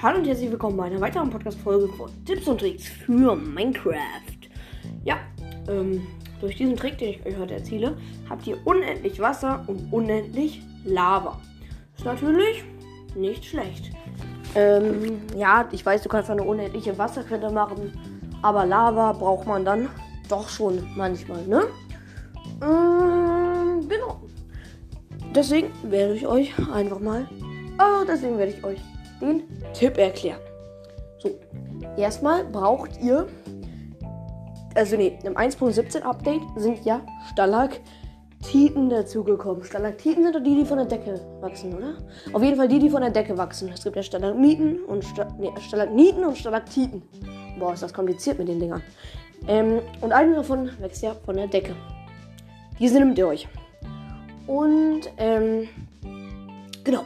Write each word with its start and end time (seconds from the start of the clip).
Hallo 0.00 0.18
und 0.18 0.28
herzlich 0.28 0.48
willkommen 0.48 0.76
bei 0.76 0.84
einer 0.84 1.00
weiteren 1.00 1.28
Podcast-Folge 1.28 1.88
von 1.88 2.08
Tipps 2.24 2.46
und 2.46 2.60
Tricks 2.60 2.86
für 2.86 3.34
Minecraft. 3.34 3.96
Ja, 5.02 5.16
ähm, 5.68 6.06
durch 6.40 6.54
diesen 6.54 6.76
Trick, 6.76 6.98
den 6.98 7.14
ich 7.14 7.26
euch 7.26 7.36
heute 7.36 7.54
erzähle, 7.54 7.96
habt 8.30 8.46
ihr 8.46 8.64
unendlich 8.64 9.18
Wasser 9.18 9.64
und 9.66 9.92
unendlich 9.92 10.62
Lava. 10.84 11.40
Ist 11.96 12.04
natürlich 12.04 12.62
nicht 13.16 13.44
schlecht. 13.44 13.90
Ähm, 14.54 15.20
ja, 15.36 15.68
ich 15.72 15.84
weiß, 15.84 16.04
du 16.04 16.08
kannst 16.08 16.30
eine 16.30 16.44
unendliche 16.44 16.96
Wasserquelle 16.96 17.50
machen, 17.50 17.92
aber 18.40 18.66
Lava 18.66 19.14
braucht 19.14 19.48
man 19.48 19.64
dann 19.64 19.88
doch 20.28 20.48
schon 20.48 20.86
manchmal, 20.96 21.44
ne? 21.44 21.62
Ähm, 22.62 23.88
genau. 23.88 24.20
Deswegen 25.34 25.72
werde 25.82 26.14
ich 26.14 26.24
euch 26.24 26.52
einfach 26.72 27.00
mal, 27.00 27.28
oh, 27.80 28.04
deswegen 28.06 28.38
werde 28.38 28.52
ich 28.52 28.62
euch 28.62 28.78
den 29.20 29.42
Tipp 29.72 29.98
erklären. 29.98 30.40
So, 31.18 31.30
erstmal 31.96 32.44
braucht 32.44 33.00
ihr, 33.00 33.26
also 34.74 34.96
nee, 34.96 35.18
im 35.24 35.34
1.17 35.34 36.02
Update 36.02 36.42
sind 36.56 36.84
ja 36.84 37.00
Stalaktiten 37.32 38.88
dazugekommen. 38.88 39.64
Stalaktiten 39.64 40.22
sind 40.22 40.34
doch 40.34 40.42
die, 40.42 40.54
die 40.54 40.64
von 40.64 40.78
der 40.78 40.86
Decke 40.86 41.20
wachsen, 41.40 41.74
oder? 41.74 41.94
Auf 42.32 42.42
jeden 42.42 42.56
Fall 42.56 42.68
die, 42.68 42.78
die 42.78 42.90
von 42.90 43.00
der 43.00 43.10
Decke 43.10 43.36
wachsen. 43.36 43.70
Es 43.74 43.82
gibt 43.82 43.96
ja 43.96 44.02
Stalagmiten 44.02 44.84
und 44.84 45.04
Sta 45.04 45.28
nee, 45.38 45.50
Stalagniten 45.60 46.24
und 46.24 46.38
Stalaktiten. 46.38 47.02
Boah, 47.58 47.74
ist 47.74 47.82
das 47.82 47.92
kompliziert 47.92 48.38
mit 48.38 48.48
den 48.48 48.60
Dingern. 48.60 48.82
Ähm, 49.46 49.80
und 50.00 50.12
eine 50.12 50.36
davon 50.36 50.70
wächst 50.80 51.02
ja 51.02 51.14
von 51.24 51.36
der 51.36 51.48
Decke. 51.48 51.74
Diese 52.78 52.98
nimmt 52.98 53.18
ihr 53.18 53.26
euch. 53.26 53.48
Und, 54.46 55.02
ähm, 55.18 55.68
genau. 56.84 57.04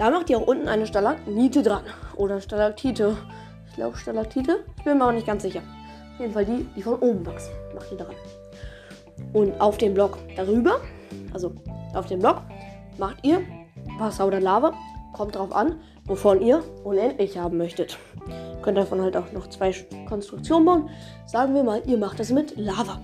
Da 0.00 0.08
macht 0.08 0.30
ihr 0.30 0.38
auch 0.38 0.46
unten 0.46 0.66
eine 0.66 0.86
Stalagnite 0.86 1.62
dran. 1.62 1.82
Oder 2.16 2.40
Stalaktite. 2.40 3.18
Ich 3.68 3.74
glaube 3.74 3.98
Stalaktite. 3.98 4.64
Ich 4.78 4.84
bin 4.84 4.96
mir 4.96 5.06
auch 5.06 5.12
nicht 5.12 5.26
ganz 5.26 5.42
sicher. 5.42 5.60
Auf 6.14 6.20
jeden 6.20 6.32
Fall 6.32 6.46
die, 6.46 6.66
die 6.74 6.80
von 6.80 6.94
oben 6.94 7.26
wachsen. 7.26 7.52
Macht 7.74 7.92
ihr 7.92 7.98
dran. 7.98 8.14
Und 9.34 9.60
auf 9.60 9.76
dem 9.76 9.92
Block 9.92 10.16
darüber, 10.36 10.80
also 11.34 11.52
auf 11.92 12.06
dem 12.06 12.20
Block, 12.20 12.40
macht 12.96 13.18
ihr 13.22 13.42
Wasser 13.98 14.26
oder 14.26 14.40
Lava. 14.40 14.72
Kommt 15.12 15.36
drauf 15.36 15.52
an, 15.54 15.78
wovon 16.06 16.40
ihr 16.40 16.64
unendlich 16.82 17.36
haben 17.36 17.58
möchtet. 17.58 17.98
Ihr 18.26 18.62
könnt 18.62 18.78
davon 18.78 19.02
halt 19.02 19.18
auch 19.18 19.30
noch 19.32 19.50
zwei 19.50 19.74
Konstruktionen 20.08 20.64
bauen. 20.64 20.90
Sagen 21.26 21.54
wir 21.54 21.62
mal, 21.62 21.82
ihr 21.84 21.98
macht 21.98 22.18
das 22.18 22.30
mit 22.30 22.56
Lava. 22.56 22.98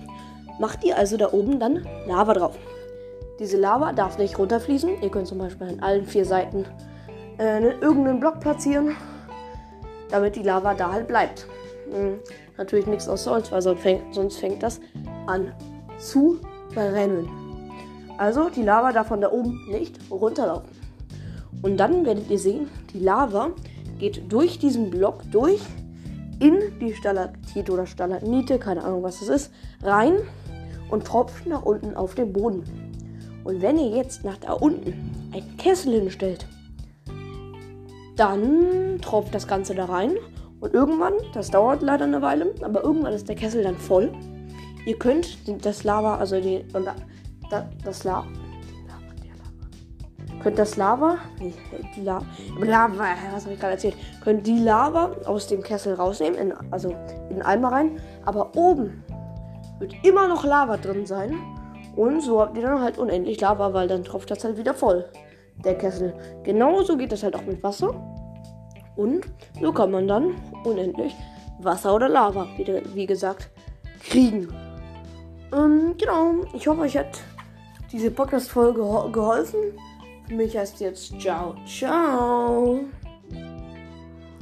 Macht 0.59 0.83
ihr 0.83 0.97
also 0.97 1.15
da 1.15 1.31
oben 1.31 1.59
dann 1.59 1.85
Lava 2.07 2.33
drauf. 2.33 2.57
Diese 3.39 3.57
Lava 3.57 3.93
darf 3.93 4.17
nicht 4.17 4.37
runterfließen. 4.37 5.01
Ihr 5.01 5.09
könnt 5.09 5.27
zum 5.27 5.37
Beispiel 5.37 5.67
an 5.67 5.79
allen 5.79 6.05
vier 6.05 6.25
Seiten 6.25 6.65
äh, 7.37 7.61
irgendeinen 7.61 8.19
Block 8.19 8.39
platzieren, 8.39 8.95
damit 10.09 10.35
die 10.35 10.43
Lava 10.43 10.73
da 10.73 10.91
halt 10.91 11.07
bleibt. 11.07 11.47
Hm, 11.91 12.19
natürlich 12.57 12.87
nichts 12.87 13.07
aus 13.07 13.27
Holz, 13.27 13.51
weil 13.51 13.61
sonst 13.61 13.81
fängt, 13.81 14.15
sonst 14.15 14.37
fängt 14.37 14.63
das 14.63 14.79
an 15.27 15.53
zu 15.99 16.39
brennen. 16.73 17.29
Also 18.17 18.49
die 18.49 18.63
Lava 18.63 18.91
darf 18.91 19.07
von 19.07 19.21
da 19.21 19.31
oben 19.31 19.59
nicht 19.69 19.99
runterlaufen. 20.09 20.69
Und 21.61 21.77
dann 21.77 22.05
werdet 22.05 22.29
ihr 22.29 22.39
sehen, 22.39 22.69
die 22.93 22.99
Lava 22.99 23.51
geht 23.99 24.31
durch 24.31 24.59
diesen 24.59 24.89
Block 24.89 25.21
durch 25.31 25.61
in 26.39 26.79
die 26.79 26.93
Stalaktite 26.93 27.71
oder 27.71 27.85
Stalagnite, 27.85 28.59
keine 28.59 28.83
Ahnung 28.83 29.03
was 29.03 29.19
das 29.19 29.29
ist, 29.29 29.51
rein 29.81 30.17
und 30.89 31.05
tropft 31.05 31.47
nach 31.47 31.63
unten 31.63 31.95
auf 31.95 32.15
den 32.15 32.31
Boden. 32.33 32.63
Und 33.47 33.61
wenn 33.61 33.79
ihr 33.79 33.91
jetzt 33.91 34.25
nach 34.25 34.35
da 34.35 34.51
unten 34.51 35.31
einen 35.31 35.55
Kessel 35.55 36.01
hinstellt, 36.01 36.45
dann 38.17 38.99
tropft 39.01 39.33
das 39.33 39.47
Ganze 39.47 39.73
da 39.73 39.85
rein. 39.85 40.17
Und 40.59 40.73
irgendwann, 40.73 41.13
das 41.33 41.49
dauert 41.49 41.81
leider 41.81 42.03
eine 42.03 42.21
Weile, 42.21 42.53
aber 42.61 42.83
irgendwann 42.83 43.13
ist 43.13 43.29
der 43.29 43.37
Kessel 43.37 43.63
dann 43.63 43.77
voll. 43.77 44.11
Ihr 44.85 44.99
könnt 44.99 45.37
das 45.65 45.85
Lava, 45.85 46.17
also 46.17 46.41
die, 46.41 46.65
das 47.85 48.03
Lava, 48.03 48.27
könnt 50.43 50.59
das 50.59 50.75
Lava, 50.75 51.17
nee, 51.39 51.53
die 51.95 52.01
La 52.01 52.19
Lava, 52.59 53.05
was 53.31 53.45
habe 53.45 53.53
ich 53.53 53.61
gerade 53.61 53.73
erzählt, 53.75 53.95
könnt 54.25 54.45
die 54.45 54.59
Lava 54.59 55.13
aus 55.23 55.47
dem 55.47 55.63
Kessel 55.63 55.93
rausnehmen, 55.93 56.37
in, 56.37 56.53
also 56.69 56.89
in 57.29 57.35
den 57.35 57.41
Eimer 57.43 57.71
rein, 57.71 58.01
aber 58.25 58.57
oben 58.57 59.05
wird 59.79 59.93
immer 60.03 60.27
noch 60.27 60.43
Lava 60.43 60.75
drin 60.75 61.05
sein 61.05 61.33
und 61.97 62.21
so 62.21 62.39
habt 62.39 62.55
ihr 62.55 62.61
dann 62.61 62.79
halt 62.79 62.99
unendlich 62.99 63.41
Lava, 63.41 63.73
weil 63.73 63.87
dann 63.87 64.03
tropft 64.03 64.29
das 64.29 64.43
halt 64.43 64.55
wieder 64.57 64.75
voll. 64.75 65.09
Der 65.65 65.75
Kessel. 65.75 66.13
Genauso 66.43 66.95
geht 66.95 67.11
das 67.11 67.23
halt 67.23 67.35
auch 67.35 67.41
mit 67.41 67.63
Wasser. 67.63 67.89
Und 68.95 69.25
so 69.59 69.73
kann 69.73 69.89
man 69.89 70.07
dann 70.07 70.35
unendlich 70.63 71.15
Wasser 71.59 71.95
oder 71.95 72.07
Lava, 72.07 72.47
wie, 72.55 72.81
wie 72.93 73.05
gesagt, 73.07 73.49
kriegen. 73.99 74.47
Ähm, 75.51 75.95
genau, 75.97 76.45
ich 76.53 76.67
hoffe, 76.67 76.81
euch 76.81 76.95
hat 76.95 77.19
diese 77.91 78.11
Podcast-Folge 78.11 78.79
geholfen. 79.11 79.59
Für 80.27 80.35
mich 80.35 80.55
heißt 80.55 80.79
jetzt 80.81 81.19
ciao, 81.19 81.55
ciao. 81.65 82.81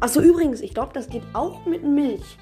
Achso, 0.02 0.20
übrigens, 0.20 0.60
ich 0.60 0.74
glaube, 0.74 0.92
das 0.94 1.08
geht 1.08 1.24
auch 1.32 1.66
mit 1.66 1.84
Milch. 1.84 2.38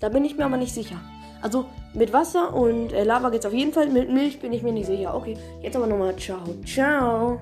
Da 0.00 0.08
bin 0.08 0.24
ich 0.24 0.36
mir 0.36 0.44
aber 0.44 0.56
nicht 0.56 0.74
sicher. 0.74 0.96
Also 1.42 1.66
mit 1.94 2.12
Wasser 2.12 2.54
und 2.54 2.92
äh, 2.92 3.04
Lava 3.04 3.30
geht 3.30 3.40
es 3.40 3.46
auf 3.46 3.52
jeden 3.52 3.72
Fall. 3.72 3.88
Mit 3.88 4.12
Milch 4.12 4.40
bin 4.40 4.52
ich 4.52 4.62
mir 4.62 4.72
nicht 4.72 4.86
sicher. 4.86 5.14
Okay, 5.14 5.36
jetzt 5.62 5.76
aber 5.76 5.86
nochmal 5.86 6.16
ciao, 6.16 6.38
ciao. 6.64 7.40